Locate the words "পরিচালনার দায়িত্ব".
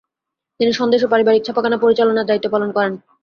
1.77-2.47